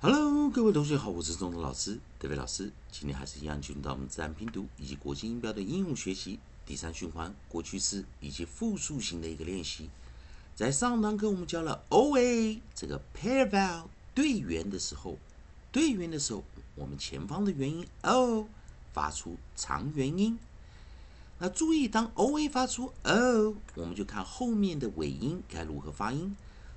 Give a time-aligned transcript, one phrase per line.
[0.00, 2.70] Hello，各位同学好，我是中通老师，德伟老师。
[2.88, 9.90] 今天还是一样进入到我们自然拼读以及国际音标的应用学习第三循环过去式以及复数型的一个练习。
[10.54, 15.18] 在上堂课我们教了 O A 这个 pair vowel 对元的时候，
[15.72, 16.44] 对元的时候，
[16.76, 18.46] 我们前方的元音 O
[18.92, 20.38] 发出长元音。
[21.40, 26.36] 那注意，当 O A 发出 O，我们就看后面的尾音该如何发音。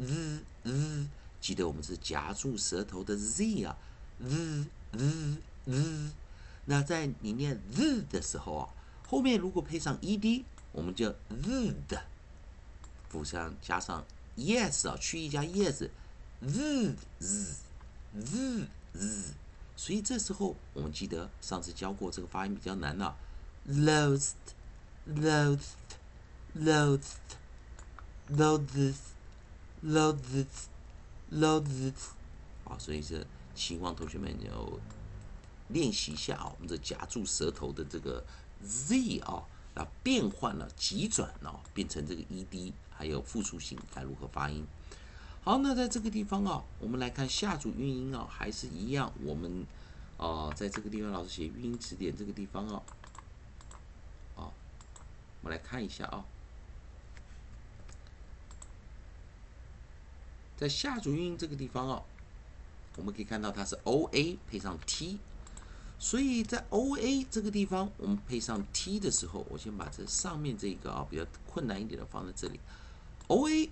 [0.00, 1.06] z z，
[1.40, 3.76] 记得我们是夹住舌头的 z 啊
[4.20, 5.36] ，z z
[5.66, 6.10] z。
[6.64, 8.68] 那在你念 z 的时候啊，
[9.06, 12.02] 后面如果配上 e d，我们就 z 的，
[13.08, 14.04] 附上加上
[14.36, 15.90] yes 啊，去一加 yes，z
[17.20, 17.54] z
[18.14, 19.34] z z。
[19.76, 23.16] 所以这时候我们记得上次教过这个发音比较难了。
[23.66, 24.34] loathed,
[29.82, 30.46] loathed, loathed,
[31.30, 31.94] loathed, loathed, loathed。
[32.64, 34.78] 啊，所以是希望同学们有
[35.68, 38.24] 练习一下啊，我们这夹住舌头的这个
[38.62, 39.42] z 啊，
[39.74, 44.66] 啊变换了急转哦，变成这个 ed，还有复数形该如何发音？
[45.42, 49.66] 好，那在这个地方啊，我们来看下组韵音啊，还是一样，我们
[50.16, 52.82] 啊，在这个地方老师写韵音词典这个地方啊。
[55.42, 56.22] 我们来看一下啊，
[60.60, 62.02] 在下组韵这个地方啊，
[62.96, 65.18] 我们可以看到它是 o a 配上 t，
[65.98, 72.60] 所以在 o a 这个地方，我们配上 t 的时候，我先把这上面这个啊比较困难一点的放在这里
[73.28, 73.70] ，o a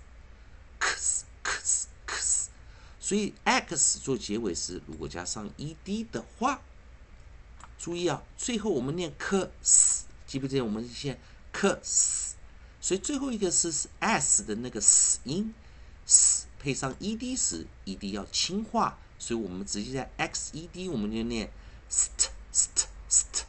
[0.80, 2.50] x x x。
[2.98, 6.62] 所以 x 做结尾时，如果加上 ed 的话，
[7.78, 11.20] 注意啊，最后我们念 x，记不记得我们先
[11.52, 12.29] x？
[12.80, 15.54] 所以最后一个是 s 的那个 s 音
[16.06, 16.46] ，s。
[16.62, 21.50] 配上 ed 时，ed 要轻化，所以我们直接在 xed 我们就念
[21.88, 23.44] st st st，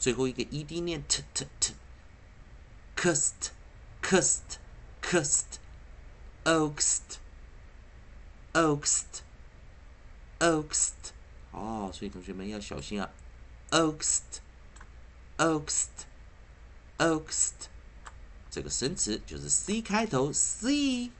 [0.00, 3.52] 最后一个 ed 念 t t t，cust
[4.02, 4.58] cust
[5.00, 7.00] cust，oxt
[8.52, 9.22] oxt
[10.40, 10.90] oxt，
[11.52, 13.08] 哦，所以同学们要小心啊
[13.70, 14.40] ，oxt
[15.38, 15.86] oxt
[16.98, 17.52] oxt，
[18.56, 21.10] 这个生词就是 c 开头 c。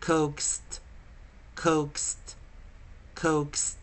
[0.00, 0.60] coaxed,
[1.56, 2.36] coaxed,
[3.16, 3.74] coaxed。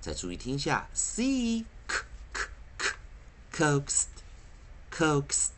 [0.00, 1.98] 再注意听一下，c k
[2.32, 2.96] k k
[3.52, 4.06] coaxed,
[4.90, 5.50] coaxed,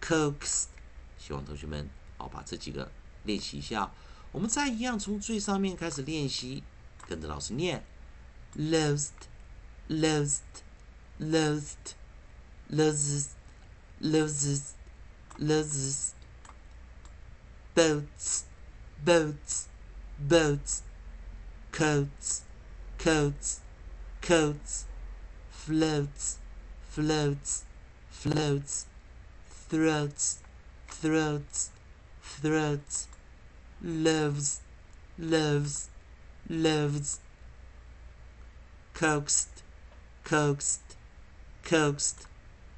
[0.00, 0.68] coaxed。
[1.18, 1.86] 希望同学们
[2.16, 2.90] 好把这几个
[3.24, 3.92] 练习一下。
[4.32, 6.64] 我们再一样从最上面开始练习，
[7.06, 7.84] 跟着老师念
[8.56, 9.10] ：lost,
[9.90, 10.40] lost,
[11.20, 11.76] lost,
[12.70, 13.26] loses,
[14.00, 14.74] loses,
[15.38, 16.14] loses,
[17.74, 18.44] boats
[19.04, 19.68] boats,
[20.18, 20.82] boats,
[21.72, 22.42] coats,
[22.98, 23.60] coats,
[24.20, 24.84] coats,
[25.50, 26.38] floats,
[26.82, 27.64] floats,
[28.10, 28.86] floats,
[29.48, 30.38] throats,
[30.88, 31.70] throats,
[32.20, 33.08] throats,
[33.82, 34.60] loves,
[35.18, 35.88] loves,
[36.48, 37.20] loves,
[38.92, 39.62] coaxed,
[40.24, 40.96] coaxed,
[41.64, 42.26] coaxed。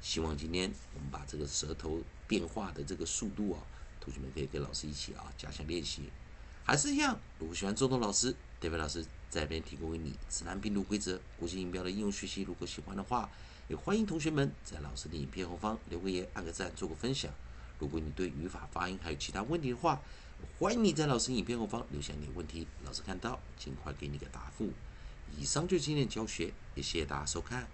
[0.03, 3.63] 希望今天我们把这个舌头变化的这个速度啊。
[4.01, 6.09] 同学们可以跟老师一起啊加强练习，
[6.65, 7.17] 还是一样。
[7.39, 12.41] 如果喜欢周东老师代表老师在这边提供给你自然拼读规则、国际音标的应用学习。
[12.41, 13.29] 如果喜欢的话，
[13.69, 17.31] 也欢迎同学们在老师的影片后方留个言、按个赞、做个分享。
[17.79, 20.01] 如果你对语法、发音还有其他问题的话，
[20.59, 24.69] 欢迎你在老师影片后方留下你的问题，老师看到尽快给你个答复。
[25.37, 27.65] 以上就是今天的教学，也谢谢大家收看。